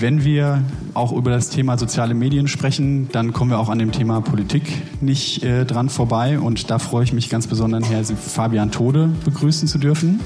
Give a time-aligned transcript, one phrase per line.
[0.00, 0.62] Wenn wir
[0.94, 4.62] auch über das Thema soziale Medien sprechen, dann kommen wir auch an dem Thema Politik
[5.00, 6.40] nicht äh, dran vorbei.
[6.40, 10.20] Und da freue ich mich ganz besonders, Herr Fabian Tode begrüßen zu dürfen.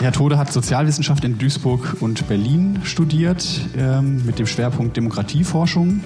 [0.00, 3.46] Herr Tode hat Sozialwissenschaft in Duisburg und Berlin studiert
[3.78, 6.02] ähm, mit dem Schwerpunkt Demokratieforschung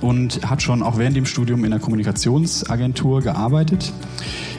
[0.00, 3.92] und hat schon auch während dem Studium in der Kommunikationsagentur gearbeitet.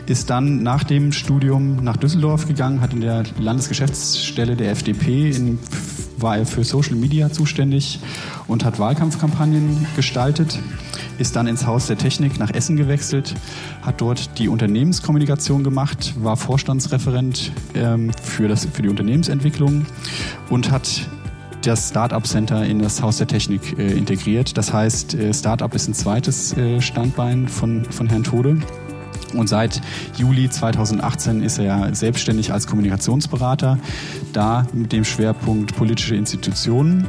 [0.08, 5.58] Ist dann nach dem Studium nach Düsseldorf gegangen, hat in der Landesgeschäftsstelle der FDP in,
[6.18, 8.00] war er für Social Media zuständig
[8.48, 10.60] und hat Wahlkampfkampagnen gestaltet
[11.18, 13.36] ist dann ins Haus der Technik nach Essen gewechselt,
[13.82, 19.86] hat dort die Unternehmenskommunikation gemacht, war Vorstandsreferent ähm, für, das, für die Unternehmensentwicklung
[20.50, 21.08] und hat
[21.62, 24.58] das Startup Center in das Haus der Technik äh, integriert.
[24.58, 28.58] Das heißt, äh, Startup ist ein zweites äh, Standbein von, von Herrn Tode.
[29.34, 29.82] Und seit
[30.18, 33.80] Juli 2018 ist er selbstständig als Kommunikationsberater,
[34.34, 37.08] da mit dem Schwerpunkt politische Institutionen.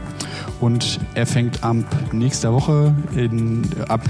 [0.60, 1.76] Und er fängt ab
[2.12, 4.02] nächster Woche, in, ab,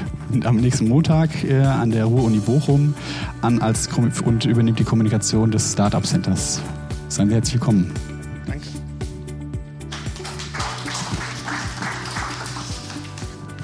[0.45, 2.95] am nächsten Montag äh, an der Ruhr-Uni Bochum
[3.43, 3.89] an als,
[4.25, 6.61] und übernimmt die Kommunikation des Startup Centers.
[7.09, 8.16] Seien Sie herzlich willkommen.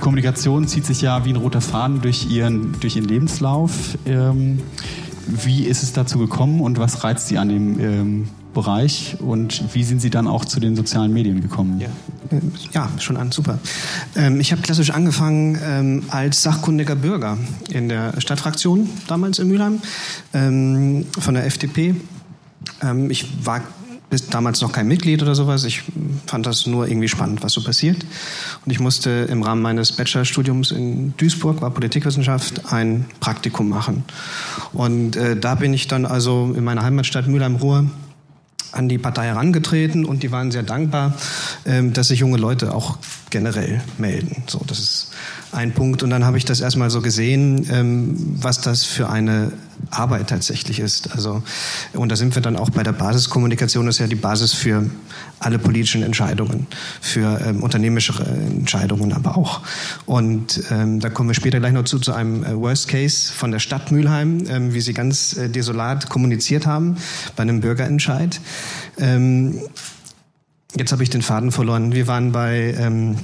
[0.02, 3.96] Kommunikation zieht sich ja wie ein roter Faden durch Ihren, durch ihren Lebenslauf.
[4.04, 4.58] Ähm,
[5.28, 9.84] wie ist es dazu gekommen und was reizt Sie an dem ähm, Bereich und wie
[9.84, 11.80] sind Sie dann auch zu den sozialen Medien gekommen?
[11.80, 11.88] Ja,
[12.72, 13.60] ja schon an, super.
[14.16, 17.38] Ähm, ich habe klassisch angefangen ähm, als sachkundiger Bürger
[17.70, 19.78] in der Stadtfraktion damals in Mülheim
[20.34, 21.94] ähm, von der FDP.
[22.82, 23.60] Ähm, ich war
[24.12, 25.64] bis damals noch kein Mitglied oder sowas.
[25.64, 25.84] Ich
[26.26, 28.04] fand das nur irgendwie spannend, was so passiert.
[28.62, 34.04] Und ich musste im Rahmen meines Bachelorstudiums in Duisburg, war Politikwissenschaft, ein Praktikum machen.
[34.74, 37.86] Und äh, da bin ich dann also in meiner Heimatstadt Mülheim-Ruhr
[38.72, 41.14] an die Partei herangetreten und die waren sehr dankbar,
[41.64, 42.98] ähm, dass sich junge Leute auch
[43.30, 44.42] generell melden.
[44.46, 45.10] So, das ist
[45.52, 46.02] ein Punkt.
[46.02, 49.52] Und dann habe ich das erstmal so gesehen, ähm, was das für eine
[49.90, 51.12] Arbeit tatsächlich ist.
[51.12, 51.42] Also,
[51.92, 54.86] und da sind wir dann auch bei der Basiskommunikation, das ist ja die Basis für
[55.38, 56.66] alle politischen Entscheidungen,
[57.00, 59.60] für ähm, unternehmerische Entscheidungen aber auch.
[60.06, 63.50] Und ähm, da kommen wir später gleich noch zu, zu einem äh, Worst Case von
[63.50, 66.96] der Stadt Mülheim, ähm, wie sie ganz äh, desolat kommuniziert haben
[67.36, 68.40] bei einem Bürgerentscheid.
[68.98, 69.60] Ähm,
[70.76, 71.92] jetzt habe ich den Faden verloren.
[71.92, 73.16] Wir waren bei ähm,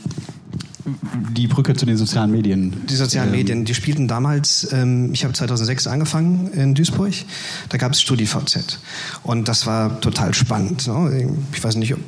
[1.30, 2.86] die Brücke zu den sozialen Medien.
[2.86, 7.12] Die sozialen ähm, Medien, die spielten damals, ähm, ich habe 2006 angefangen in Duisburg,
[7.68, 8.80] da gab es StudiVZ
[9.22, 10.86] und das war total spannend.
[10.86, 11.28] Ne?
[11.52, 12.00] Ich weiß nicht, ob,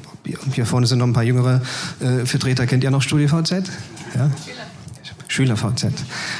[0.54, 1.62] hier vorne sind noch ein paar jüngere
[2.00, 3.50] äh, Vertreter, kennt ihr noch StudiVZ?
[4.14, 4.30] Ja?
[5.30, 5.86] SchülerVZ.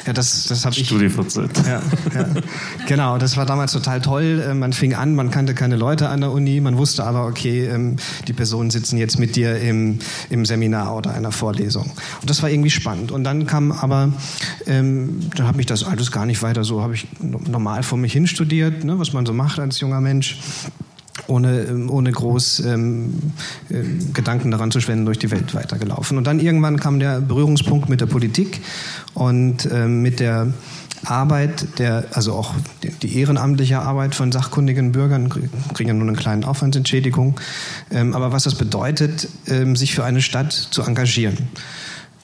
[0.05, 0.87] Ja, das, das habe ich.
[0.87, 1.37] StudiVZ.
[1.65, 1.81] Ja,
[2.13, 2.27] ja,
[2.89, 4.45] genau, das war damals total toll.
[4.45, 7.67] Äh, man fing an, man kannte keine Leute an der Uni, man wusste aber, okay,
[7.67, 7.97] ähm,
[8.27, 11.93] die Personen sitzen jetzt mit dir im, im Seminar oder einer Vorlesung.
[12.21, 13.13] Und das war irgendwie spannend.
[13.13, 14.13] Und dann kam aber,
[14.67, 18.13] ähm, dann habe ich das alles gar nicht weiter so, habe ich normal vor mich
[18.13, 20.37] hin studiert, ne, was man so macht als junger Mensch
[21.27, 23.15] ohne, ähm, ohne groß ähm,
[23.69, 23.83] äh,
[24.13, 26.19] Gedanken daran zu schwenden, durch die Welt weitergelaufen.
[26.19, 28.61] Und dann irgendwann kam der Berührungspunkt mit der Politik
[29.15, 30.53] und ähm, mit der
[31.05, 35.31] Arbeit, der, also auch die, die, ehrenamtliche Arbeit von sachkundigen Bürgern,
[35.73, 37.41] kriegen ja nur eine kleine Aufwandsentschädigung,
[37.91, 41.49] ähm, aber was das bedeutet, ähm, sich für eine Stadt zu engagieren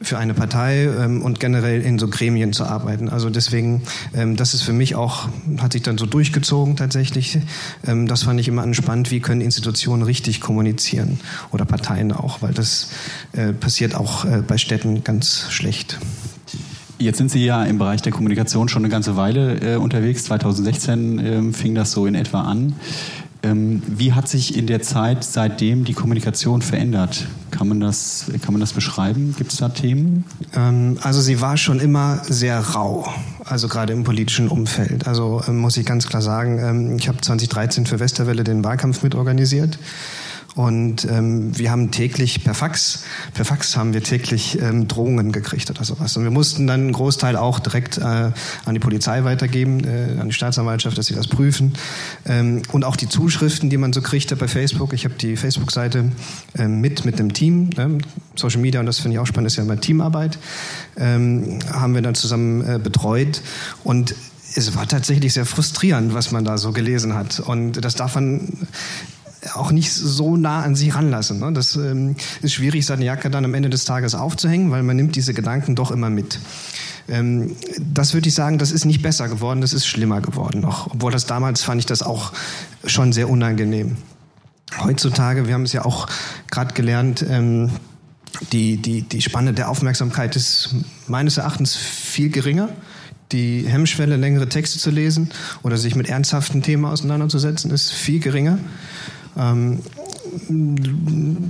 [0.00, 3.08] für eine Partei ähm, und generell in so Gremien zu arbeiten.
[3.08, 3.82] Also deswegen,
[4.14, 7.38] ähm, das ist für mich auch, hat sich dann so durchgezogen tatsächlich.
[7.86, 11.20] Ähm, das fand ich immer anspannt, wie können Institutionen richtig kommunizieren
[11.50, 12.90] oder Parteien auch, weil das
[13.32, 15.98] äh, passiert auch äh, bei Städten ganz schlecht.
[16.98, 20.24] Jetzt sind Sie ja im Bereich der Kommunikation schon eine ganze Weile äh, unterwegs.
[20.24, 22.74] 2016 ähm, fing das so in etwa an.
[23.46, 27.26] Ähm, wie hat sich in der Zeit seitdem die Kommunikation verändert?
[27.52, 29.34] Kann man das, kann man das beschreiben?
[29.38, 30.24] Gibt es da Themen?
[30.54, 33.08] Ähm, also sie war schon immer sehr rau,
[33.44, 35.06] also gerade im politischen Umfeld.
[35.06, 39.78] Also ähm, muss ich ganz klar sagen, ich habe 2013 für Westerwelle den Wahlkampf mitorganisiert.
[40.56, 43.04] Und ähm, wir haben täglich per Fax,
[43.34, 46.16] per Fax haben wir täglich ähm, Drohungen gekriegt oder sowas.
[46.16, 48.32] Und wir mussten dann einen Großteil auch direkt äh, an
[48.72, 51.74] die Polizei weitergeben, äh, an die Staatsanwaltschaft, dass sie das prüfen.
[52.24, 54.94] Ähm, und auch die Zuschriften, die man so kriegte bei Facebook.
[54.94, 56.10] Ich habe die Facebook-Seite
[56.56, 57.98] äh, mit mit dem Team, ne?
[58.34, 60.38] Social Media und das finde ich auch spannend, ist ja immer Teamarbeit,
[60.96, 63.42] ähm, haben wir dann zusammen äh, betreut
[63.84, 64.14] und
[64.54, 67.40] es war tatsächlich sehr frustrierend, was man da so gelesen hat.
[67.40, 68.66] Und das darf man
[69.54, 71.40] auch nicht so nah an sie ranlassen.
[71.40, 71.52] Ne?
[71.52, 75.16] Das ähm, ist schwierig, seine Jacke dann am Ende des Tages aufzuhängen, weil man nimmt
[75.16, 76.38] diese Gedanken doch immer mit.
[77.08, 80.92] Ähm, das würde ich sagen, das ist nicht besser geworden, das ist schlimmer geworden noch.
[80.92, 82.32] Obwohl das damals fand ich das auch
[82.84, 83.96] schon sehr unangenehm.
[84.82, 86.08] heutzutage, wir haben es ja auch
[86.50, 87.70] gerade gelernt, ähm,
[88.52, 90.74] die, die, die Spanne der Aufmerksamkeit ist
[91.06, 92.68] meines Erachtens viel geringer.
[93.32, 95.30] Die Hemmschwelle, längere Texte zu lesen
[95.62, 98.58] oder sich mit ernsthaften Themen auseinanderzusetzen, ist viel geringer.
[99.36, 99.80] Ähm,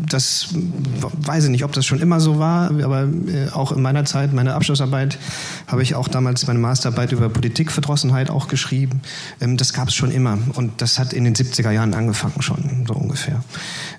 [0.08, 4.04] das weiß ich nicht, ob das schon immer so war, aber äh, auch in meiner
[4.04, 5.18] Zeit, meine Abschlussarbeit,
[5.66, 9.02] habe ich auch damals meine Masterarbeit über Politikverdrossenheit auch geschrieben.
[9.40, 12.84] Ähm, das gab es schon immer und das hat in den 70er Jahren angefangen schon,
[12.86, 13.42] so ungefähr.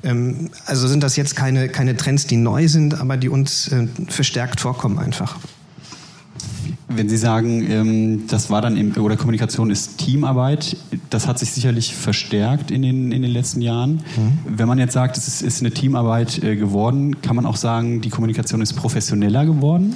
[0.04, 3.88] Ähm, also sind das jetzt keine, keine Trends, die neu sind, aber die uns äh,
[4.08, 5.38] verstärkt vorkommen einfach.
[6.90, 10.78] Wenn Sie sagen, ähm, das war dann im, oder Kommunikation ist Teamarbeit,
[11.10, 14.04] das hat sich sicherlich verstärkt in den, in den letzten Jahren.
[14.16, 14.40] Mhm.
[14.46, 18.00] Wenn man jetzt sagt, es ist, ist eine Teamarbeit äh, geworden, kann man auch sagen,
[18.00, 19.96] die Kommunikation ist professioneller geworden?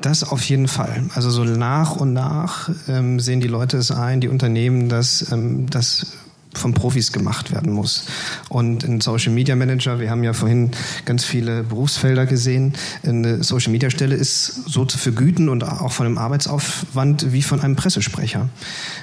[0.00, 1.08] Das auf jeden Fall.
[1.14, 5.68] Also so nach und nach ähm, sehen die Leute es ein, die Unternehmen, dass ähm,
[5.70, 6.18] das
[6.58, 8.04] von Profis gemacht werden muss.
[8.48, 10.70] Und ein Social Media Manager, wir haben ja vorhin
[11.04, 16.06] ganz viele Berufsfelder gesehen, eine Social Media Stelle ist so zu vergüten und auch von
[16.06, 18.48] einem Arbeitsaufwand wie von einem Pressesprecher.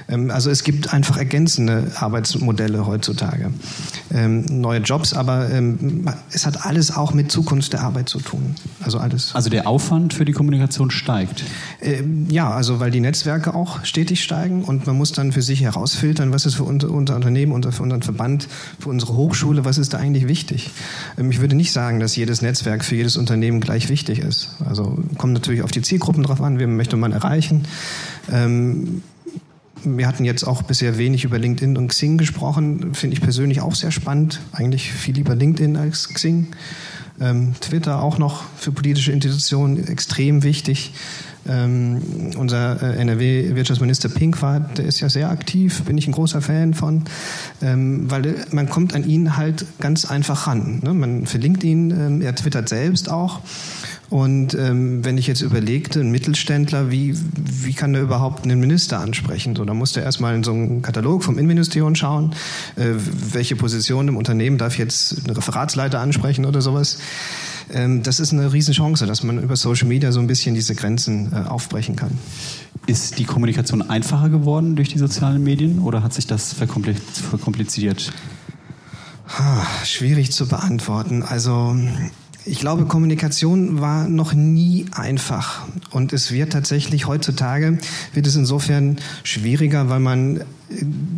[0.08, 3.52] Ähm, also es gibt einfach ergänzende Arbeitsmodelle heutzutage.
[4.12, 8.54] Ähm, neue Jobs, aber ähm, es hat alles auch mit Zukunft der Arbeit zu tun.
[8.80, 9.34] Also alles.
[9.34, 11.44] Also der Aufwand für die Kommunikation steigt?
[12.28, 16.32] Ja, also weil die Netzwerke auch stetig steigen und man muss dann für sich herausfiltern,
[16.32, 18.48] was ist für unser Unternehmen Unternehmen, unser, für unseren Verband,
[18.78, 20.70] für unsere Hochschule, was ist da eigentlich wichtig?
[21.18, 24.50] Ähm, ich würde nicht sagen, dass jedes Netzwerk für jedes Unternehmen gleich wichtig ist.
[24.64, 27.64] Also kommt natürlich auf die Zielgruppen drauf an, wen möchte man erreichen.
[28.30, 29.02] Ähm,
[29.84, 32.94] wir hatten jetzt auch bisher wenig über LinkedIn und Xing gesprochen.
[32.94, 34.40] Finde ich persönlich auch sehr spannend.
[34.52, 36.48] Eigentlich viel lieber LinkedIn als Xing.
[37.20, 40.92] Ähm, Twitter auch noch für politische Institutionen extrem wichtig.
[41.48, 42.02] Ähm,
[42.36, 47.04] unser äh, NRW-Wirtschaftsminister Pinkwart, der ist ja sehr aktiv, bin ich ein großer Fan von,
[47.62, 50.80] ähm, weil man kommt an ihn halt ganz einfach ran.
[50.82, 50.94] Ne?
[50.94, 53.40] Man verlinkt ihn, ähm, er twittert selbst auch.
[54.08, 59.00] Und ähm, wenn ich jetzt überlegte, ein Mittelständler, wie, wie kann der überhaupt einen Minister
[59.00, 59.56] ansprechen?
[59.56, 62.34] So, da muss der erstmal in so einen Katalog vom Innenministerium schauen,
[62.76, 62.84] äh,
[63.32, 66.98] welche Position im Unternehmen darf jetzt ein Referatsleiter ansprechen oder sowas.
[67.72, 71.32] Ähm, das ist eine Riesenchance, dass man über Social Media so ein bisschen diese Grenzen
[71.32, 72.18] äh, aufbrechen kann.
[72.86, 78.12] Ist die Kommunikation einfacher geworden durch die sozialen Medien oder hat sich das verkompliziert?
[79.84, 81.24] schwierig zu beantworten.
[81.24, 81.76] Also
[82.44, 85.66] ich glaube, Kommunikation war noch nie einfach.
[85.90, 87.78] Und es wird tatsächlich heutzutage,
[88.14, 90.44] wird es insofern schwieriger, weil man, äh,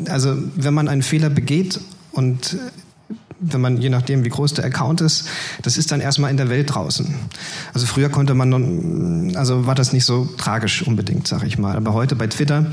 [0.08, 1.80] also wenn man einen Fehler begeht
[2.12, 2.56] und
[3.40, 5.28] wenn man, je nachdem, wie groß der Account ist,
[5.62, 7.14] das ist dann erstmal in der Welt draußen.
[7.72, 11.76] Also früher konnte man, also war das nicht so tragisch unbedingt, sag ich mal.
[11.76, 12.66] Aber heute bei Twitter,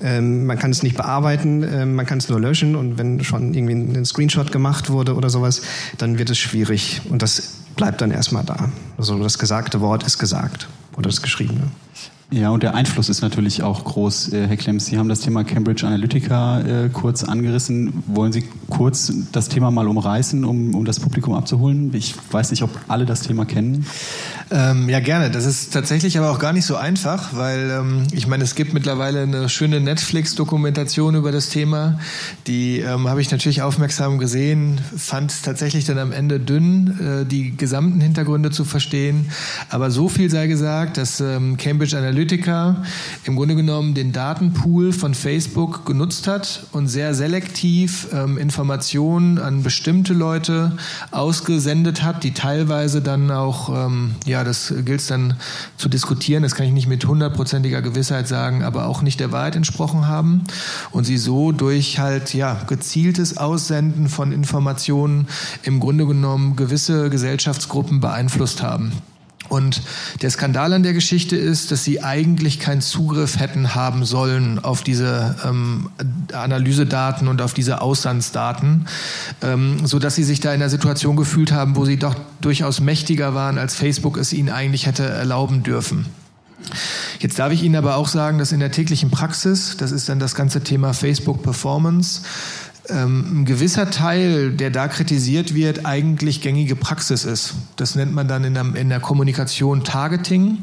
[0.00, 3.54] ähm, man kann es nicht bearbeiten, äh, man kann es nur löschen und wenn schon
[3.54, 5.62] irgendwie ein Screenshot gemacht wurde oder sowas,
[5.98, 8.70] dann wird es schwierig und das bleibt dann erstmal da.
[8.96, 11.70] Also das gesagte Wort ist gesagt oder das geschriebene.
[12.30, 14.84] Ja, und der Einfluss ist natürlich auch groß, äh, Herr Klemms.
[14.84, 18.02] Sie haben das Thema Cambridge Analytica äh, kurz angerissen.
[18.06, 21.90] Wollen Sie kurz das Thema mal umreißen, um, um das Publikum abzuholen?
[21.94, 23.86] Ich weiß nicht, ob alle das Thema kennen.
[24.50, 25.30] Ähm, ja, gerne.
[25.30, 28.72] Das ist tatsächlich aber auch gar nicht so einfach, weil ähm, ich meine, es gibt
[28.72, 31.98] mittlerweile eine schöne Netflix-Dokumentation über das Thema.
[32.46, 37.26] Die ähm, habe ich natürlich aufmerksam gesehen, fand es tatsächlich dann am Ende dünn, äh,
[37.26, 39.30] die gesamten Hintergründe zu verstehen.
[39.68, 42.82] Aber so viel sei gesagt, dass ähm, Cambridge Analytica
[43.24, 49.62] im Grunde genommen den Datenpool von Facebook genutzt hat und sehr selektiv ähm, Informationen an
[49.62, 50.72] bestimmte Leute
[51.10, 55.34] ausgesendet hat, die teilweise dann auch, ähm, ja, das gilt es dann
[55.76, 59.56] zu diskutieren, das kann ich nicht mit hundertprozentiger Gewissheit sagen, aber auch nicht der Wahrheit
[59.56, 60.44] entsprochen haben
[60.92, 65.26] und sie so durch halt, ja, gezieltes Aussenden von Informationen
[65.64, 68.92] im Grunde genommen gewisse Gesellschaftsgruppen beeinflusst haben.
[69.48, 69.82] Und
[70.22, 74.82] der Skandal an der Geschichte ist, dass sie eigentlich keinen Zugriff hätten haben sollen auf
[74.82, 75.90] diese ähm,
[76.32, 78.86] Analysedaten und auf diese Auslandsdaten,
[79.42, 82.80] ähm, so dass sie sich da in der Situation gefühlt haben, wo sie doch durchaus
[82.80, 86.06] mächtiger waren, als Facebook es ihnen eigentlich hätte erlauben dürfen.
[87.20, 90.18] Jetzt darf ich Ihnen aber auch sagen, dass in der täglichen Praxis, das ist dann
[90.18, 92.22] das ganze Thema Facebook Performance,
[92.90, 97.54] ähm, ein gewisser Teil, der da kritisiert wird, eigentlich gängige Praxis ist.
[97.76, 100.58] Das nennt man dann in der, in der Kommunikation Targeting.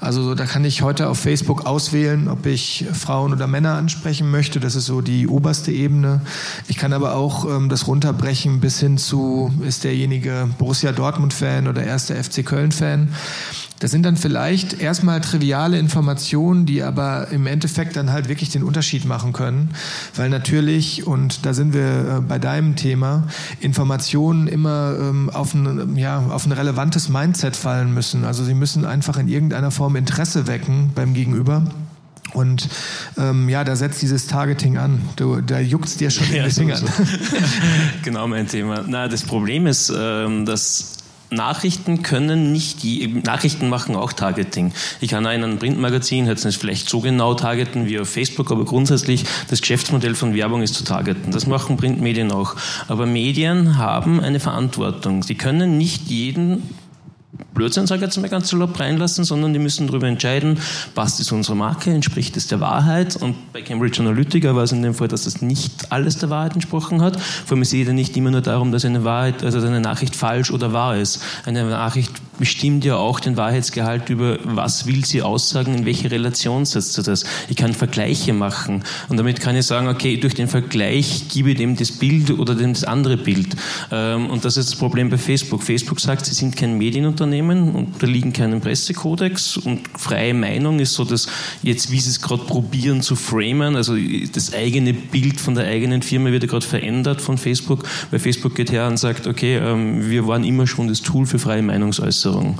[0.00, 4.60] Also da kann ich heute auf Facebook auswählen, ob ich Frauen oder Männer ansprechen möchte.
[4.60, 6.20] Das ist so die oberste Ebene.
[6.68, 11.84] Ich kann aber auch ähm, das runterbrechen bis hin zu, ist derjenige Borussia Dortmund-Fan oder
[11.84, 13.08] erster FC Köln-Fan.
[13.80, 18.62] Das sind dann vielleicht erstmal triviale Informationen, die aber im Endeffekt dann halt wirklich den
[18.62, 19.70] Unterschied machen können,
[20.16, 23.28] weil natürlich, und da sind wir äh, bei deinem Thema,
[23.60, 28.24] Informationen immer ähm, auf, ein, ja, auf ein relevantes Mindset fallen müssen.
[28.24, 31.62] Also sie müssen einfach in irgendeiner Form Interesse wecken beim Gegenüber.
[32.34, 32.68] Und
[33.16, 35.00] ähm, ja, da setzt dieses Targeting an.
[35.16, 36.84] Du, da juckt's dir schon in den Fingern.
[38.02, 38.84] genau mein Thema.
[38.86, 40.98] Na, das Problem ist, ähm, dass
[41.30, 44.72] Nachrichten können nicht, die Nachrichten machen auch Targeting.
[45.00, 49.24] Ich kann einen Printmagazin jetzt nicht vielleicht so genau targeten wie auf Facebook, aber grundsätzlich
[49.48, 51.32] das Geschäftsmodell von Werbung ist zu targeten.
[51.32, 52.56] Das machen Printmedien auch.
[52.88, 55.22] Aber Medien haben eine Verantwortung.
[55.22, 56.77] Sie können nicht jeden
[57.54, 60.58] Blödsinn, sage ich jetzt mal ganz salopp, reinlassen, sondern die müssen darüber entscheiden,
[60.94, 63.16] passt es unserer Marke, entspricht es der Wahrheit.
[63.16, 66.54] Und bei Cambridge Analytica war es in dem Fall, dass das nicht alles der Wahrheit
[66.54, 67.20] entsprochen hat.
[67.20, 70.14] Vor allem es geht ja nicht immer nur darum, dass eine Wahrheit, also eine Nachricht
[70.14, 71.20] falsch oder wahr ist.
[71.46, 76.64] Eine Nachricht bestimmt ja auch den Wahrheitsgehalt über, was will sie aussagen, in welche Relation
[76.64, 77.24] setzt sie das.
[77.48, 81.58] Ich kann Vergleiche machen und damit kann ich sagen, okay, durch den Vergleich gebe ich
[81.58, 83.56] dem das Bild oder dem das andere Bild.
[83.90, 85.62] Ähm, und das ist das Problem bei Facebook.
[85.62, 91.26] Facebook sagt, sie sind kein Medienunternehmen, unterliegen keinem Pressekodex und freie Meinung ist so, dass
[91.62, 93.96] jetzt, wie sie es gerade probieren zu framen, also
[94.32, 98.54] das eigene Bild von der eigenen Firma wird ja gerade verändert von Facebook, weil Facebook
[98.54, 102.27] geht her und sagt, okay, ähm, wir waren immer schon das Tool für freie Meinungsäußerung.
[102.28, 102.56] Begeisterung.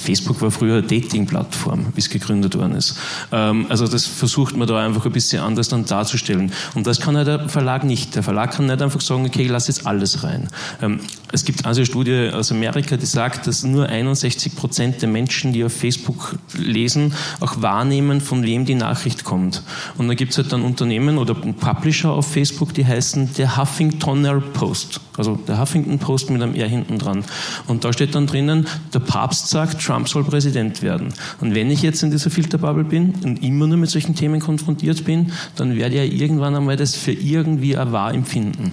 [0.00, 2.96] Facebook war früher eine Dating-Plattform, wie es gegründet worden ist.
[3.32, 6.52] Ähm, also das versucht man da einfach ein bisschen anders dann darzustellen.
[6.74, 8.14] Und das kann ja der Verlag nicht.
[8.14, 10.48] Der Verlag kann nicht einfach sagen, okay, ich lasse jetzt alles rein.
[10.82, 11.00] Ähm,
[11.32, 15.52] es gibt also eine Studie aus Amerika, die sagt, dass nur 61 Prozent der Menschen,
[15.52, 19.62] die auf Facebook lesen, auch wahrnehmen, von wem die Nachricht kommt.
[19.96, 24.40] Und da gibt es halt dann Unternehmen oder Publisher auf Facebook, die heißen der Huffingtoner
[24.40, 25.00] Post.
[25.16, 27.24] Also der Huffington Post mit einem R hinten dran.
[27.66, 31.12] Und da steht dann drinnen, der Papst sagt, Trump soll Präsident werden.
[31.40, 35.04] Und wenn ich jetzt in dieser Filterbubble bin und immer nur mit solchen Themen konfrontiert
[35.04, 38.70] bin, dann werde ich ja irgendwann einmal das für irgendwie wahr empfinden.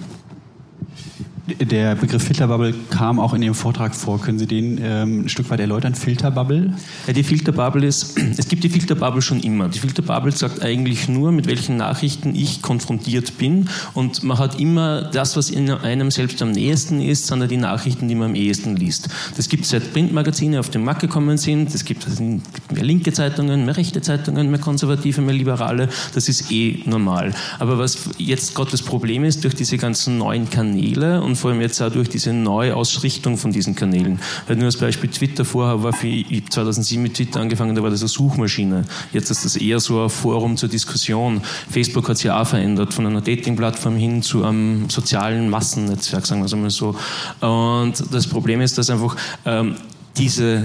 [1.48, 4.20] Der Begriff Filterbubble kam auch in Ihrem Vortrag vor.
[4.20, 5.94] Können Sie den ähm, ein Stück weit erläutern?
[5.94, 6.74] Filterbubble?
[7.06, 9.68] Ja, die Filterbubble ist, es gibt die Filterbubble schon immer.
[9.68, 13.68] Die Filterbubble sagt eigentlich nur, mit welchen Nachrichten ich konfrontiert bin.
[13.94, 18.08] Und man hat immer das, was in einem selbst am nächsten ist, sondern die Nachrichten,
[18.08, 19.08] die man am ehesten liest.
[19.36, 21.74] Das gibt es seit Printmagazine auf den Markt gekommen sind.
[21.74, 25.88] Es gibt mehr linke Zeitungen, mehr rechte Zeitungen, mehr konservative, mehr liberale.
[26.14, 27.32] Das ist eh normal.
[27.58, 31.80] Aber was jetzt das Problem ist, durch diese ganzen neuen Kanäle und vor allem jetzt
[31.80, 34.20] auch durch diese Neuausrichtung von diesen Kanälen.
[34.46, 37.90] Weil nur als Beispiel Twitter vorher war, für, ich 2007 mit Twitter angefangen, da war
[37.90, 38.84] das eine Suchmaschine.
[39.12, 41.40] Jetzt ist das eher so ein Forum zur Diskussion.
[41.70, 46.46] Facebook hat sich auch verändert, von einer Dating-Plattform hin zu einem sozialen Massennetzwerk, sagen wir
[46.46, 46.94] es einmal so.
[47.40, 49.76] Und das Problem ist, dass einfach ähm,
[50.16, 50.64] diese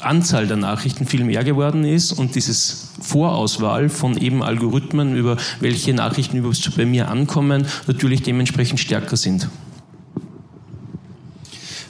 [0.00, 5.94] Anzahl der Nachrichten viel mehr geworden ist und dieses Vorauswahl von eben Algorithmen über welche
[5.94, 9.48] Nachrichten überhaupt bei mir ankommen, natürlich dementsprechend stärker sind.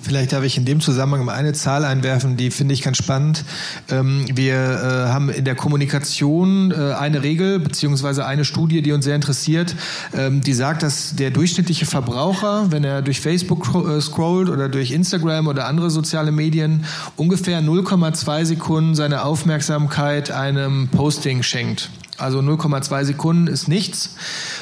[0.04, 3.42] Vielleicht darf ich in dem Zusammenhang mal eine Zahl einwerfen, die finde ich ganz spannend.
[3.90, 9.06] Ähm, wir äh, haben in der Kommunikation äh, eine Regel beziehungsweise eine Studie, die uns
[9.06, 9.74] sehr interessiert,
[10.14, 14.90] ähm, die sagt, dass der durchschnittliche Verbraucher, wenn er durch Facebook äh, scrollt oder durch
[14.90, 16.84] Instagram oder andere soziale Medien,
[17.16, 21.88] ungefähr 0,2 Sekunden seine Aufmerksamkeit einem Posting schenkt.
[22.18, 24.14] Also 0,2 Sekunden ist nichts.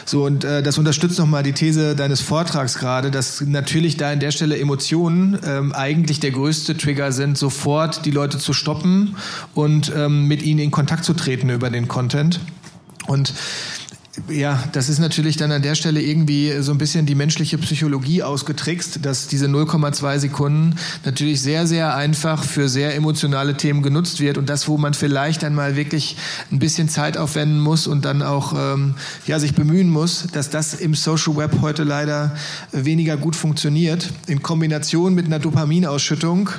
[0.05, 4.21] So, und äh, das unterstützt nochmal die These deines Vortrags gerade, dass natürlich da an
[4.21, 9.17] der Stelle Emotionen ähm, eigentlich der größte Trigger sind, sofort die Leute zu stoppen
[9.55, 12.41] und ähm, mit ihnen in Kontakt zu treten über den Content.
[13.07, 13.35] Und
[14.29, 18.23] ja, das ist natürlich dann an der Stelle irgendwie so ein bisschen die menschliche Psychologie
[18.23, 20.77] ausgetrickst, dass diese 0,2 Sekunden
[21.07, 25.45] natürlich sehr, sehr einfach für sehr emotionale Themen genutzt wird und das, wo man vielleicht
[25.45, 26.19] einmal wirklich
[26.51, 30.75] ein bisschen Zeit aufwenden muss und dann auch ähm, ja, sich bemühen muss, dass das
[30.75, 32.37] im Social Web heute leider
[32.71, 34.13] weniger gut funktioniert.
[34.27, 36.51] In Kombination mit einer Dopaminausschüttung,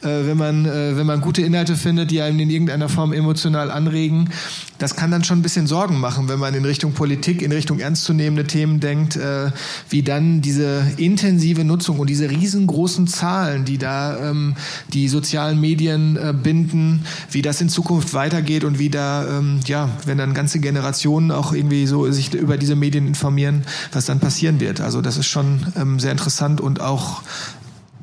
[0.00, 3.70] äh, wenn, man, äh, wenn man gute Inhalte findet, die einem in irgendeiner Form emotional
[3.70, 4.30] anregen,
[4.78, 7.80] das kann dann schon ein bisschen Sorgen machen, wenn man in Richtung Politik, in Richtung
[7.80, 9.50] ernstzunehmende Themen denkt, äh,
[9.90, 14.54] wie dann diese intensive Nutzung und diese riesengroßen Zahlen, die da ähm,
[14.92, 19.88] die sozialen Medien äh, binden, wie das in Zukunft weitergeht und wie da, ähm, ja,
[20.06, 24.60] wenn dann ganze Generationen auch irgendwie so sich über diese Medien informieren, was dann passieren
[24.60, 24.80] wird.
[24.80, 27.24] Also das ist schon ähm, sehr interessant und auch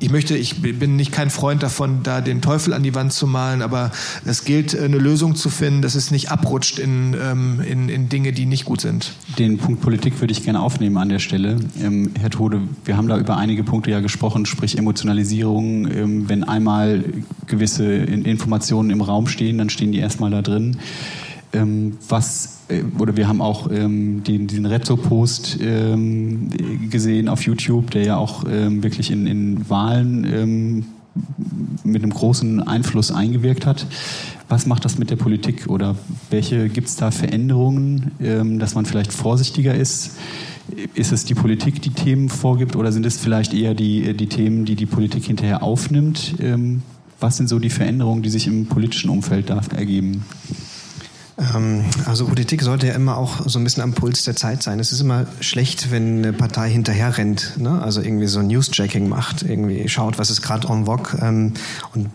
[0.00, 3.26] ich möchte, ich bin nicht kein Freund davon, da den Teufel an die Wand zu
[3.26, 3.92] malen, aber
[4.24, 8.32] es gilt, eine Lösung zu finden, dass es nicht abrutscht in, ähm, in, in Dinge,
[8.32, 9.12] die nicht gut sind.
[9.38, 11.56] Den Punkt Politik würde ich gerne aufnehmen an der Stelle.
[11.80, 15.90] Ähm, Herr Tode, wir haben da über einige Punkte ja gesprochen, sprich Emotionalisierung.
[15.90, 17.04] Ähm, wenn einmal
[17.46, 20.78] gewisse Informationen im Raum stehen, dann stehen die erstmal da drin.
[21.52, 22.59] Ähm, was äh,
[22.98, 26.50] oder wir haben auch ähm, den, diesen Rezzo-Post ähm,
[26.90, 30.84] gesehen auf YouTube, der ja auch ähm, wirklich in, in Wahlen ähm,
[31.84, 33.86] mit einem großen Einfluss eingewirkt hat.
[34.48, 35.96] Was macht das mit der Politik oder
[36.30, 40.12] welche gibt es da Veränderungen, ähm, dass man vielleicht vorsichtiger ist?
[40.94, 44.64] Ist es die Politik, die Themen vorgibt oder sind es vielleicht eher die, die Themen,
[44.64, 46.34] die die Politik hinterher aufnimmt?
[47.18, 50.24] was sind so die Veränderungen, die sich im politischen Umfeld da ergeben?
[51.54, 54.78] Ähm, also Politik sollte ja immer auch so ein bisschen am Puls der Zeit sein.
[54.78, 57.80] Es ist immer schlecht, wenn eine Partei hinterher rennt, ne?
[57.82, 61.54] also irgendwie so News-Checking macht, irgendwie schaut, was ist gerade en vogue ähm,
[61.94, 62.10] und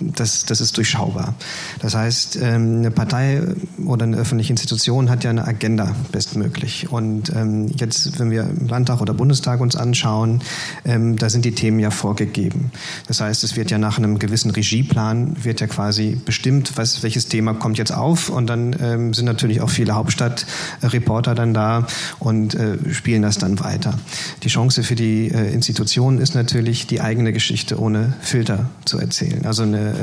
[0.00, 1.34] das, das ist durchschaubar.
[1.80, 3.42] Das heißt, ähm, eine Partei
[3.84, 6.90] oder eine öffentliche Institution hat ja eine Agenda bestmöglich.
[6.90, 10.42] Und ähm, jetzt, wenn wir Landtag oder Bundestag uns anschauen,
[10.84, 12.70] ähm, da sind die Themen ja vorgegeben.
[13.06, 17.28] Das heißt, es wird ja nach einem gewissen Regieplan wird ja quasi bestimmt, was, welches
[17.28, 18.28] Thema kommt jetzt auf.
[18.28, 18.72] Und dann
[19.12, 21.86] sind natürlich auch viele Hauptstadtreporter dann da
[22.18, 23.98] und äh, spielen das dann weiter.
[24.42, 29.44] Die Chance für die äh, Institutionen ist natürlich, die eigene Geschichte ohne Filter zu erzählen.
[29.46, 29.94] Also eine,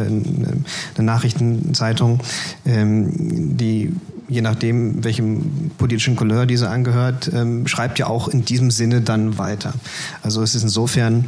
[0.96, 2.20] eine, Nachrichtenzeitung,
[2.66, 3.94] ähm, die
[4.30, 9.38] je nachdem, welchem politischen Couleur diese angehört, ähm, schreibt ja auch in diesem Sinne dann
[9.38, 9.74] weiter.
[10.22, 11.26] Also es ist insofern,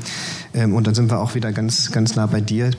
[0.54, 2.72] ähm, und dann sind wir auch wieder ganz, ganz nah bei dir,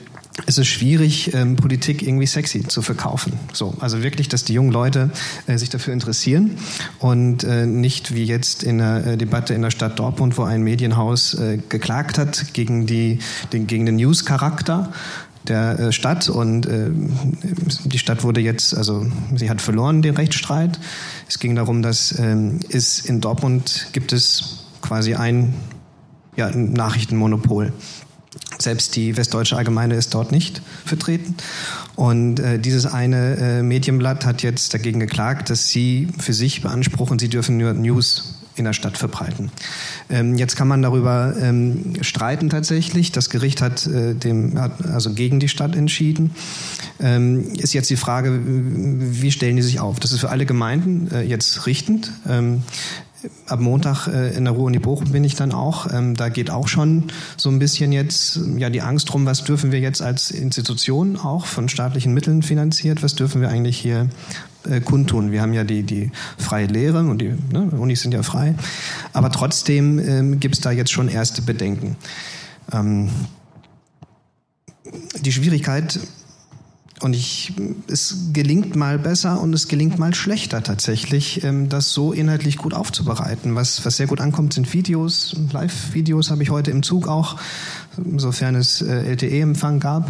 [0.45, 3.33] es ist schwierig, ähm, Politik irgendwie sexy zu verkaufen.
[3.53, 5.11] So, also wirklich, dass die jungen Leute
[5.45, 6.51] äh, sich dafür interessieren
[6.99, 10.63] und äh, nicht wie jetzt in der äh, Debatte in der Stadt Dortmund, wo ein
[10.63, 13.19] Medienhaus äh, geklagt hat gegen die,
[13.51, 14.93] den, gegen den News-Charakter
[15.47, 16.89] der äh, Stadt und äh,
[17.85, 19.05] die Stadt wurde jetzt, also
[19.35, 20.79] sie hat verloren den Rechtsstreit.
[21.27, 25.53] Es ging darum, dass ähm, es in Dortmund gibt es quasi ein,
[26.35, 27.73] ja, ein Nachrichtenmonopol.
[28.59, 31.35] Selbst die Westdeutsche Allgemeine ist dort nicht vertreten.
[31.95, 37.19] Und äh, dieses eine äh, Medienblatt hat jetzt dagegen geklagt, dass sie für sich beanspruchen,
[37.19, 39.51] sie dürfen nur News in der Stadt verbreiten.
[40.09, 43.11] Ähm, jetzt kann man darüber ähm, streiten tatsächlich.
[43.11, 46.35] Das Gericht hat, äh, dem, hat also gegen die Stadt entschieden.
[46.99, 49.99] Ähm, ist jetzt die Frage, wie stellen die sich auf?
[49.99, 52.11] Das ist für alle Gemeinden äh, jetzt richtend.
[52.27, 52.63] Ähm,
[53.47, 55.91] ab Montag äh, in der Ruhe und die Bochum bin ich dann auch.
[55.91, 57.05] Ähm, da geht auch schon
[57.37, 61.45] so ein bisschen jetzt ja die Angst drum, was dürfen wir jetzt als Institution auch
[61.45, 64.09] von staatlichen Mitteln finanziert, was dürfen wir eigentlich hier
[64.69, 65.31] äh, kundtun.
[65.31, 68.55] Wir haben ja die, die freie Lehre und die ne, Unis sind ja frei.
[69.13, 71.95] Aber trotzdem ähm, gibt es da jetzt schon erste Bedenken.
[72.71, 73.09] Ähm,
[75.21, 75.99] die Schwierigkeit
[77.01, 77.53] und ich,
[77.87, 82.75] es gelingt mal besser und es gelingt mal schlechter tatsächlich, ähm, das so inhaltlich gut
[82.75, 83.55] aufzubereiten.
[83.55, 85.35] Was, was sehr gut ankommt, sind Videos.
[85.51, 87.37] Live-Videos habe ich heute im Zug auch.
[88.17, 90.09] Sofern es äh, LTE-Empfang gab,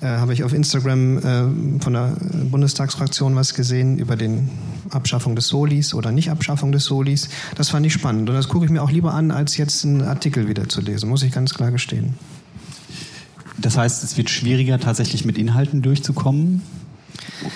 [0.00, 2.16] äh, habe ich auf Instagram äh, von der
[2.50, 4.48] Bundestagsfraktion was gesehen über den
[4.90, 7.28] Abschaffung des Solis oder Nicht-Abschaffung des Solis.
[7.54, 10.02] Das fand ich spannend und das gucke ich mir auch lieber an, als jetzt einen
[10.02, 12.14] Artikel wieder zu lesen, muss ich ganz klar gestehen.
[13.58, 16.62] Das heißt, es wird schwieriger, tatsächlich mit Inhalten durchzukommen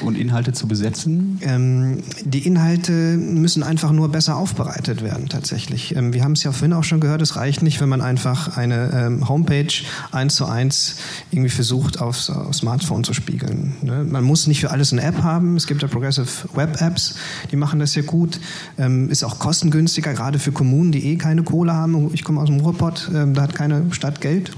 [0.00, 1.38] und Inhalte zu besetzen?
[1.42, 5.96] Ähm, die Inhalte müssen einfach nur besser aufbereitet werden, tatsächlich.
[5.96, 8.56] Ähm, wir haben es ja vorhin auch schon gehört, es reicht nicht, wenn man einfach
[8.56, 9.72] eine ähm, Homepage
[10.10, 10.96] eins zu eins
[11.30, 13.74] irgendwie versucht, aufs, aufs Smartphone zu spiegeln.
[13.82, 14.04] Ne?
[14.04, 15.56] Man muss nicht für alles eine App haben.
[15.56, 17.16] Es gibt ja Progressive Web Apps,
[17.50, 18.40] die machen das sehr gut.
[18.78, 22.12] Ähm, ist auch kostengünstiger, gerade für Kommunen, die eh keine Kohle haben.
[22.14, 24.52] Ich komme aus dem Ruhrpott, ähm, da hat keine Stadt Geld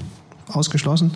[0.48, 1.12] ausgeschlossen.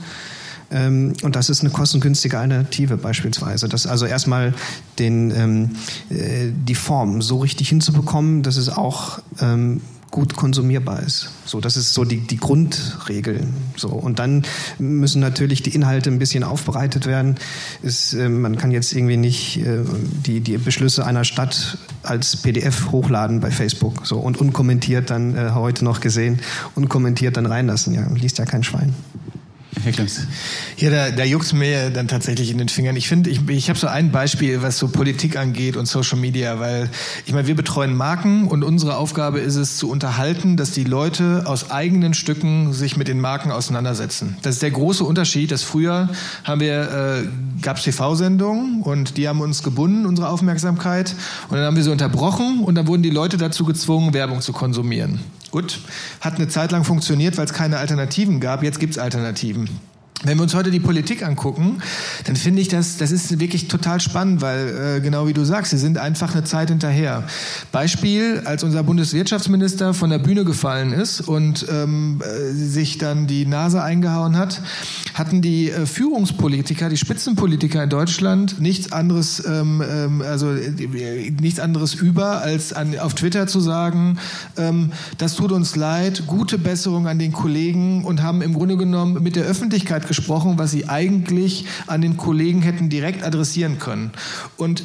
[0.71, 3.69] Ähm, und das ist eine kostengünstige Alternative beispielsweise.
[3.69, 4.55] Das also erstmal
[4.99, 5.71] den, ähm,
[6.11, 11.31] äh, die Form so richtig hinzubekommen, dass es auch ähm, gut konsumierbar ist.
[11.45, 13.47] So, das ist so die, die Grundregel.
[13.77, 14.45] So, und dann
[14.79, 17.37] müssen natürlich die Inhalte ein bisschen aufbereitet werden.
[17.83, 19.81] Ist, äh, man kann jetzt irgendwie nicht äh,
[20.27, 25.51] die, die Beschlüsse einer Stadt als PDF hochladen bei Facebook so, und unkommentiert dann äh,
[25.55, 26.41] heute noch gesehen,
[26.75, 27.95] unkommentiert dann reinlassen.
[27.95, 28.95] Ja, liest ja kein Schwein.
[30.77, 32.97] Ja, da, da juckt es mir dann tatsächlich in den Fingern.
[32.97, 36.61] Ich finde, ich, ich habe so ein Beispiel, was so Politik angeht und Social Media,
[36.61, 36.91] weil
[37.27, 41.43] ich meine, wir betreuen Marken und unsere Aufgabe ist es zu unterhalten, dass die Leute
[41.47, 44.37] aus eigenen Stücken sich mit den Marken auseinandersetzen.
[44.43, 46.09] Das ist der große Unterschied, dass früher
[46.45, 47.29] haben wir, äh,
[47.63, 51.15] gab es TV-Sendungen und die haben uns gebunden, unsere Aufmerksamkeit,
[51.49, 54.53] und dann haben wir sie unterbrochen und dann wurden die Leute dazu gezwungen, Werbung zu
[54.53, 55.21] konsumieren.
[55.51, 55.79] Gut,
[56.21, 58.63] hat eine Zeit lang funktioniert, weil es keine Alternativen gab.
[58.63, 59.69] Jetzt gibt es Alternativen.
[60.25, 61.81] Wenn wir uns heute die Politik angucken,
[62.25, 65.71] dann finde ich das, das ist wirklich total spannend, weil äh, genau wie du sagst,
[65.71, 67.23] sie sind einfach eine Zeit hinterher.
[67.71, 73.47] Beispiel, als unser Bundeswirtschaftsminister von der Bühne gefallen ist und ähm, äh, sich dann die
[73.47, 74.61] Nase eingehauen hat,
[75.15, 81.61] hatten die äh, Führungspolitiker, die Spitzenpolitiker in Deutschland nichts anderes, ähm, ähm, also äh, nichts
[81.61, 84.19] anderes über, als an, auf Twitter zu sagen,
[84.57, 89.23] ähm, das tut uns leid, gute Besserung an den Kollegen und haben im Grunde genommen
[89.23, 94.11] mit der Öffentlichkeit gesprochen, was sie eigentlich an den Kollegen hätten direkt adressieren können.
[94.57, 94.83] Und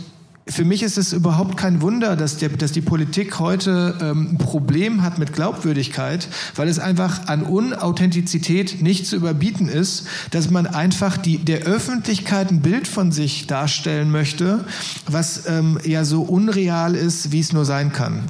[0.47, 4.37] für mich ist es überhaupt kein Wunder, dass, der, dass die Politik heute ähm, ein
[4.37, 10.67] Problem hat mit Glaubwürdigkeit, weil es einfach an Unauthentizität nicht zu überbieten ist, dass man
[10.67, 14.65] einfach die, der Öffentlichkeit ein Bild von sich darstellen möchte,
[15.09, 18.23] was ähm, ja so unreal ist, wie es nur sein kann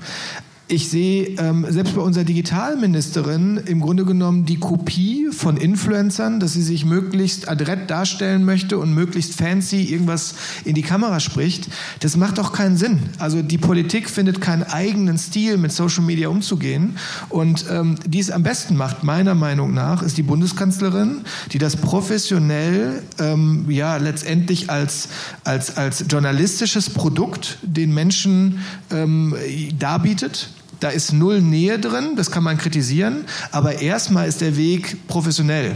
[0.69, 6.53] ich sehe ähm, selbst bei unserer Digitalministerin im Grunde genommen die Kopie von Influencern, dass
[6.53, 11.67] sie sich möglichst adrett darstellen möchte und möglichst fancy irgendwas in die Kamera spricht.
[11.99, 12.99] Das macht doch keinen Sinn.
[13.19, 16.97] Also die Politik findet keinen eigenen Stil, mit Social Media umzugehen.
[17.27, 21.21] Und ähm, die es am besten macht, meiner Meinung nach, ist die Bundeskanzlerin,
[21.51, 25.09] die das professionell, ähm, ja, letztendlich als,
[25.43, 28.59] als, als journalistisches Produkt den Menschen
[28.91, 29.35] ähm,
[29.77, 30.49] darbietet
[30.83, 35.75] da ist null Nähe drin, das kann man kritisieren, aber erstmal ist der Weg professionell.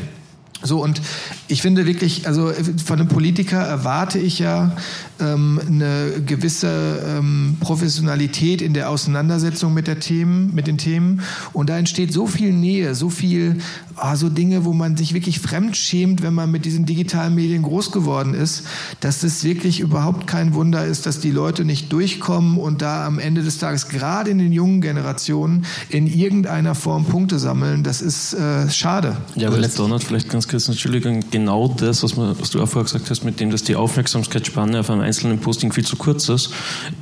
[0.63, 1.02] So, und
[1.48, 2.52] ich finde wirklich, also
[2.84, 4.76] von einem Politiker erwarte ich ja
[5.19, 11.21] ähm, eine gewisse ähm, Professionalität in der Auseinandersetzung mit, der Themen, mit den Themen.
[11.53, 13.58] Und da entsteht so viel Nähe, so viel,
[13.95, 17.63] ah, so Dinge, wo man sich wirklich fremd schämt, wenn man mit diesen digitalen Medien
[17.63, 18.63] groß geworden ist,
[18.99, 23.19] dass es wirklich überhaupt kein Wunder ist, dass die Leute nicht durchkommen und da am
[23.19, 27.84] Ende des Tages, gerade in den jungen Generationen, in irgendeiner Form Punkte sammeln.
[27.84, 29.17] Das ist äh, schade.
[29.36, 32.84] Ja, aber Donald, vielleicht ganz kurz, Entschuldigung, genau das, was, man, was du auch vorher
[32.86, 36.54] gesagt hast, mit dem, dass die Aufmerksamkeitsspanne auf einem einzelnen Posting viel zu kurz ist.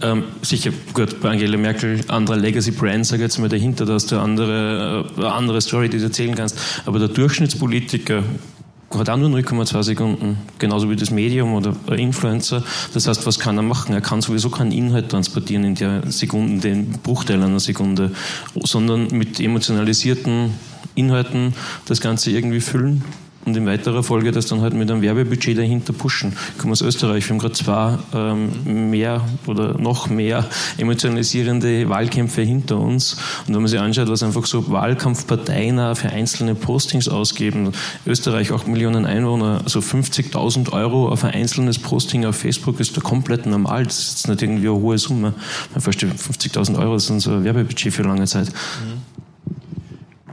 [0.02, 4.12] Ähm, sicher, gut, bei Angela Merkel, anderer Legacy-Brand, sage ich jetzt mal dahinter, da hast
[4.12, 6.58] du andere, äh, andere Story, die du erzählen kannst.
[6.86, 8.24] Aber der Durchschnittspolitiker
[8.94, 12.63] hat auch nur 0,2 Sekunden, genauso wie das Medium oder Influencer.
[12.94, 13.94] Das heißt, was kann er machen?
[13.94, 18.12] Er kann sowieso keinen Inhalt transportieren in der Sekunde, den Bruchteil einer Sekunde,
[18.63, 20.52] sondern mit emotionalisierten
[20.94, 21.54] Inhalten
[21.88, 23.04] das Ganze irgendwie füllen
[23.46, 26.36] und in weiterer Folge das dann halt mit einem Werbebudget dahinter pushen.
[26.58, 30.46] Kommen aus Österreich, wir haben gerade zwei ähm, mehr oder noch mehr
[30.78, 33.18] emotionalisierende Wahlkämpfe hinter uns.
[33.48, 37.72] Und wenn man sich anschaut, was einfach so Wahlkampfparteien für einzelne Postings ausgeben,
[38.06, 43.02] Österreich 8 Millionen Einwohner, also 50.000 Euro auf ein einzelnes Posting auf Facebook ist da
[43.02, 43.84] komplett normal.
[43.86, 45.34] Das ist jetzt nicht irgendwie eine hohe Summe.
[45.74, 48.48] Man versteht, 50.000 Euro ist unser Werbebudget für lange Zeit.
[48.48, 49.25] Mhm.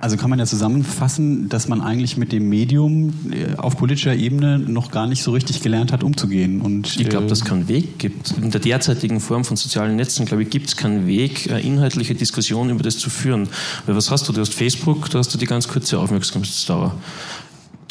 [0.02, 4.58] Also kann man ja zusammenfassen, dass man eigentlich mit dem Medium äh, auf politischer Ebene
[4.58, 6.60] noch gar nicht so richtig gelernt hat, umzugehen.
[6.60, 8.32] Und, ich glaube, dass es keinen Weg gibt.
[8.32, 12.16] In der derzeitigen Form von sozialen Netzen, glaube ich, gibt es keinen Weg, eine inhaltliche
[12.16, 13.48] Diskussion über das zu führen.
[13.86, 14.32] Weil was hast du?
[14.32, 16.96] Du hast Facebook, da hast du die ganz kurze Aufmerksamkeitsdauer.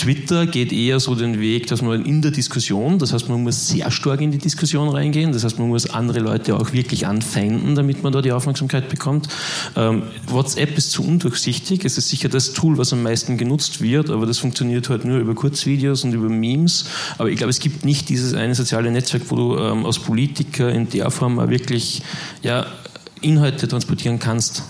[0.01, 3.67] Twitter geht eher so den Weg, dass man in der Diskussion, das heißt, man muss
[3.67, 7.75] sehr stark in die Diskussion reingehen, das heißt, man muss andere Leute auch wirklich anfeinden,
[7.75, 9.27] damit man da die Aufmerksamkeit bekommt.
[9.75, 14.09] Ähm, WhatsApp ist zu undurchsichtig, es ist sicher das Tool, was am meisten genutzt wird,
[14.09, 16.85] aber das funktioniert halt nur über Kurzvideos und über Memes.
[17.19, 20.71] Aber ich glaube, es gibt nicht dieses eine soziale Netzwerk, wo du ähm, als Politiker
[20.71, 22.01] in der Form auch wirklich
[22.41, 22.65] ja,
[23.21, 24.63] Inhalte transportieren kannst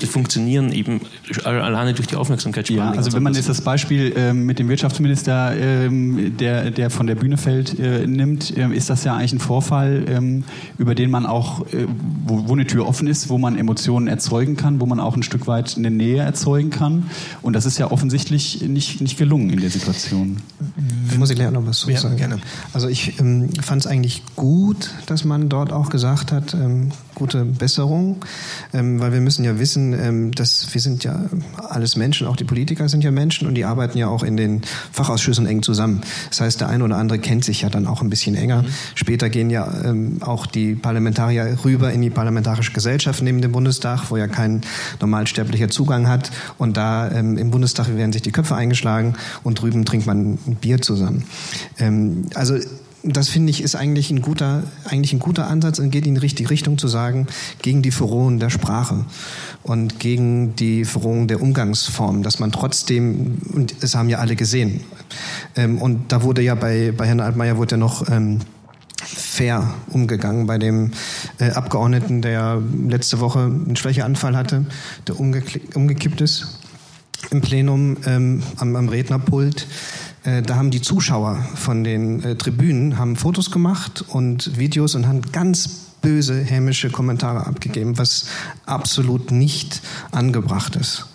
[0.00, 1.00] die funktionieren eben
[1.44, 2.68] alleine durch die Aufmerksamkeit.
[2.70, 7.06] Ja, also wenn man jetzt das Beispiel ähm, mit dem Wirtschaftsminister, ähm, der, der von
[7.06, 10.44] der Bühne fällt, äh, nimmt, äh, ist das ja eigentlich ein Vorfall, ähm,
[10.78, 11.86] über den man auch, äh,
[12.26, 15.22] wo, wo eine Tür offen ist, wo man Emotionen erzeugen kann, wo man auch ein
[15.22, 17.10] Stück weit eine Nähe erzeugen kann.
[17.42, 20.38] Und das ist ja offensichtlich nicht, nicht gelungen in der Situation.
[21.10, 22.16] Ich muss ich gleich noch was zu ja, sagen.
[22.16, 22.38] Gerne.
[22.72, 27.44] Also ich ähm, fand es eigentlich gut, dass man dort auch gesagt hat, ähm, gute
[27.44, 28.24] Besserung,
[28.72, 31.24] ähm, weil wir müssen ja wissen, ähm, dass wir sind ja
[31.56, 34.62] alles Menschen, auch die Politiker sind ja Menschen und die arbeiten ja auch in den
[34.92, 36.02] Fachausschüssen eng zusammen.
[36.30, 38.62] Das heißt, der eine oder andere kennt sich ja dann auch ein bisschen enger.
[38.62, 38.68] Mhm.
[38.94, 44.10] Später gehen ja ähm, auch die Parlamentarier rüber in die parlamentarische Gesellschaft neben dem Bundestag,
[44.10, 44.62] wo ja kein
[45.00, 46.30] normalsterblicher Zugang hat.
[46.58, 50.56] Und da ähm, im Bundestag werden sich die Köpfe eingeschlagen und drüben trinkt man ein
[50.60, 51.24] Bier zusammen.
[51.78, 52.58] Ähm, also
[53.04, 56.20] das finde ich ist eigentlich ein guter, eigentlich ein guter Ansatz und geht in die
[56.20, 57.26] richtige Richtung zu sagen,
[57.60, 59.04] gegen die Verrohung der Sprache
[59.62, 64.80] und gegen die Verrohung der Umgangsform, dass man trotzdem, und es haben ja alle gesehen,
[65.54, 68.40] ähm, und da wurde ja bei, bei Herrn Altmaier wurde ja noch ähm,
[69.04, 70.92] fair umgegangen bei dem
[71.38, 74.64] äh, Abgeordneten, der letzte Woche einen Schwächeanfall hatte,
[75.06, 76.58] der umgekippt ist
[77.30, 79.66] im Plenum ähm, am, am Rednerpult.
[80.24, 85.06] Äh, da haben die Zuschauer von den äh, Tribünen haben Fotos gemacht und Videos und
[85.06, 85.68] haben ganz
[86.02, 88.26] böse hämische Kommentare abgegeben, was
[88.66, 91.06] absolut nicht angebracht ist.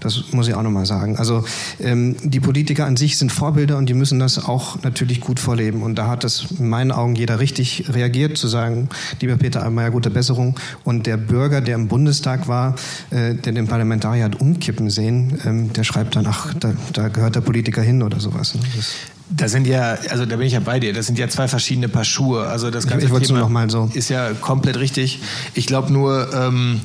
[0.00, 1.16] Das muss ich auch nochmal sagen.
[1.16, 1.44] Also
[1.80, 5.82] ähm, die Politiker an sich sind Vorbilder und die müssen das auch natürlich gut vorleben.
[5.82, 8.88] Und da hat das in meinen Augen jeder richtig reagiert, zu sagen,
[9.20, 10.58] lieber Peter Altmaier, gute Besserung.
[10.84, 12.74] Und der Bürger, der im Bundestag war,
[13.10, 17.36] äh, der den Parlamentarier hat umkippen sehen, ähm, der schreibt dann, ach, da, da, gehört
[17.36, 18.54] der Politiker hin oder sowas.
[18.54, 18.60] Ne?
[18.76, 18.94] Das
[19.28, 21.88] da sind ja, also da bin ich ja bei dir, das sind ja zwei verschiedene
[21.88, 22.46] Paar Schuhe.
[22.46, 23.90] Also das ganze ich, ich Thema noch mal so.
[23.92, 25.20] ist ja komplett richtig.
[25.54, 26.80] Ich glaube nur, ähm,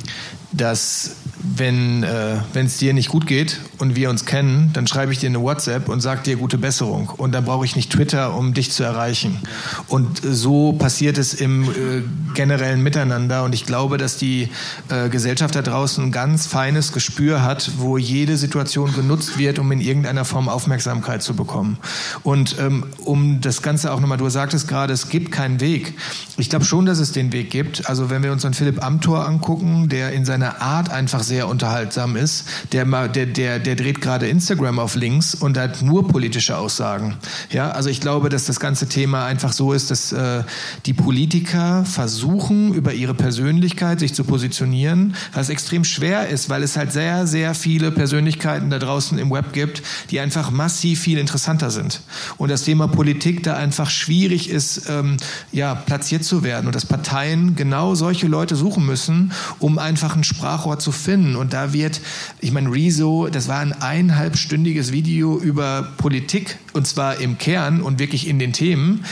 [0.52, 1.12] dass
[1.44, 5.28] wenn äh, es dir nicht gut geht und wir uns kennen, dann schreibe ich dir
[5.28, 7.10] eine WhatsApp und sage dir gute Besserung.
[7.10, 9.40] Und dann brauche ich nicht Twitter, um dich zu erreichen.
[9.88, 13.44] Und so passiert es im äh, generellen Miteinander.
[13.44, 14.50] Und ich glaube, dass die
[14.90, 19.72] äh, Gesellschaft da draußen ein ganz feines Gespür hat, wo jede Situation genutzt wird, um
[19.72, 21.78] in irgendeiner Form Aufmerksamkeit zu bekommen.
[22.24, 25.94] Und ähm, um das Ganze auch nochmal, du sagtest gerade, es gibt keinen Weg.
[26.38, 27.90] Ich glaube schon, dass es den Weg gibt.
[27.90, 32.18] Also wenn wir uns einen Philipp Amthor angucken, der in seiner Art einfach sehr unterhaltsam
[32.18, 37.16] ist, der, der, der, der dreht gerade Instagram auf links und hat nur politische Aussagen.
[37.52, 40.44] Ja, also ich glaube, dass das ganze Thema einfach so ist, dass äh,
[40.86, 46.76] die Politiker versuchen, über ihre Persönlichkeit sich zu positionieren, was extrem schwer ist, weil es
[46.76, 51.72] halt sehr, sehr viele Persönlichkeiten da draußen im Web gibt, die einfach massiv viel interessanter
[51.72, 52.02] sind.
[52.38, 55.16] Und das Thema Politik da einfach schwierig ist, ähm,
[55.54, 60.26] ja, platziert zu werden und dass Parteien genau solche Leute suchen müssen, um einfach ein
[60.26, 61.21] Sprachrohr zu finden.
[61.36, 62.02] Und da wird,
[62.40, 68.00] ich meine, Rezo, das war ein eineinhalbstündiges Video über Politik und zwar im Kern und
[68.00, 69.06] wirklich in den Themen.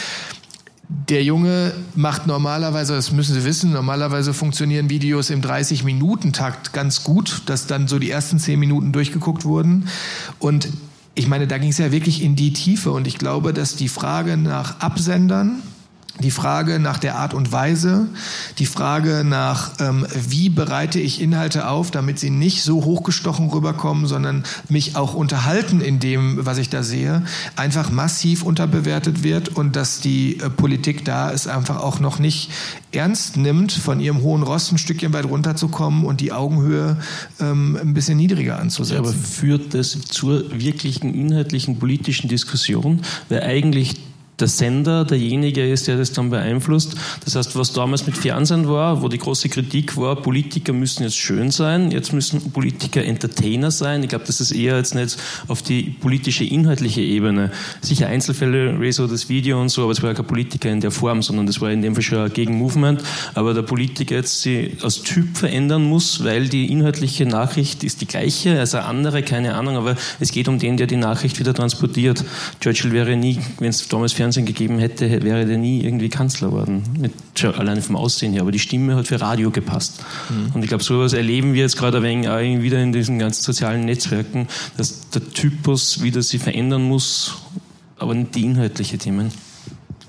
[0.87, 7.43] Der Junge macht normalerweise, das müssen Sie wissen, normalerweise funktionieren Videos im 30-Minuten-Takt ganz gut,
[7.45, 9.87] dass dann so die ersten 10 Minuten durchgeguckt wurden.
[10.39, 10.67] Und
[11.13, 12.91] ich meine, da ging es ja wirklich in die Tiefe.
[12.91, 15.61] Und ich glaube, dass die Frage nach Absendern,
[16.19, 18.07] die Frage nach der Art und Weise,
[18.57, 24.05] die Frage nach, ähm, wie bereite ich Inhalte auf, damit sie nicht so hochgestochen rüberkommen,
[24.05, 27.23] sondern mich auch unterhalten in dem, was ich da sehe,
[27.55, 32.51] einfach massiv unterbewertet wird und dass die äh, Politik da es einfach auch noch nicht
[32.91, 36.97] ernst nimmt, von ihrem hohen Rost ein Stückchen weit runterzukommen und die Augenhöhe
[37.39, 38.99] ähm, ein bisschen niedriger anzusetzen.
[38.99, 43.01] aber führt das zur wirklichen inhaltlichen politischen Diskussion?
[43.29, 43.95] Weil eigentlich
[44.39, 46.95] der Sender derjenige ist, der das dann beeinflusst.
[47.25, 51.17] Das heißt, was damals mit Fernsehen war, wo die große Kritik war, Politiker müssen jetzt
[51.17, 54.03] schön sein, jetzt müssen Politiker Entertainer sein.
[54.03, 57.51] Ich glaube, das ist eher jetzt nicht auf die politische, inhaltliche Ebene.
[57.81, 60.91] Sicher Einzelfälle, Rezo, das Video und so, aber es war ja kein Politiker in der
[60.91, 63.03] Form, sondern das war in dem Fall schon ein Gegenmovement.
[63.33, 68.07] Aber der Politiker jetzt sich als Typ verändern muss, weil die inhaltliche Nachricht ist die
[68.07, 72.23] gleiche, also andere, keine Ahnung, aber es geht um den, der die Nachricht wieder transportiert.
[72.61, 76.49] Churchill wäre nie, wenn es damals Fernsehen Fernsehen gegeben hätte, wäre der nie irgendwie Kanzler
[76.49, 76.83] geworden.
[76.99, 77.13] Mit,
[77.43, 78.43] alleine vom Aussehen her.
[78.43, 80.03] Aber die Stimme hat für Radio gepasst.
[80.29, 80.51] Mhm.
[80.53, 83.85] Und ich glaube, sowas erleben wir jetzt gerade ein wenig wieder in diesen ganzen sozialen
[83.85, 87.37] Netzwerken, dass der Typus wieder sich verändern muss,
[87.97, 89.31] aber nicht die inhaltlichen Themen.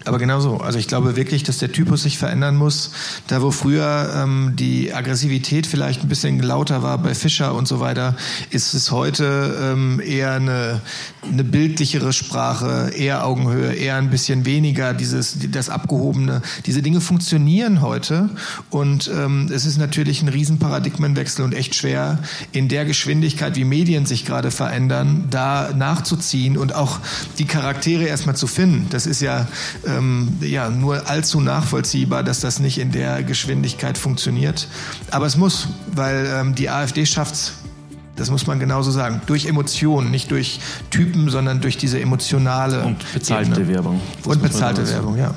[0.06, 0.56] Aber genau so.
[0.56, 2.92] Also ich glaube wirklich, dass der Typus sich verändern muss.
[3.26, 7.80] Da wo früher ähm, die Aggressivität vielleicht ein bisschen lauter war bei Fischer und so
[7.80, 8.16] weiter,
[8.48, 10.80] ist es heute ähm, eher eine,
[11.30, 16.40] eine bildlichere Sprache, eher Augenhöhe, eher ein bisschen weniger dieses das abgehobene.
[16.64, 18.30] Diese Dinge funktionieren heute
[18.70, 22.20] und ähm, es ist natürlich ein Riesenparadigmenwechsel und echt schwer
[22.52, 27.00] in der Geschwindigkeit, wie Medien sich gerade verändern, da nachzuziehen und auch
[27.38, 28.86] die Charaktere erstmal zu finden.
[28.88, 29.46] Das ist ja
[29.98, 34.68] ähm, ja, nur allzu nachvollziehbar, dass das nicht in der Geschwindigkeit funktioniert.
[35.10, 37.52] Aber es muss, weil ähm, die AfD schafft es.
[38.16, 39.22] Das muss man genauso sagen.
[39.26, 42.82] Durch Emotionen, nicht durch Typen, sondern durch diese emotionale.
[42.82, 43.68] Und bezahlte Ebene.
[43.68, 44.00] Werbung.
[44.24, 45.34] Und bezahlte Werbung, ja.